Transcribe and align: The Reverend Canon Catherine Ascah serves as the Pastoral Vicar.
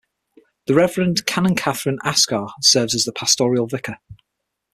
The 0.65 0.73
Reverend 0.73 1.27
Canon 1.27 1.53
Catherine 1.53 1.99
Ascah 2.03 2.49
serves 2.61 2.95
as 2.95 3.03
the 3.05 3.11
Pastoral 3.13 3.67
Vicar. 3.67 3.99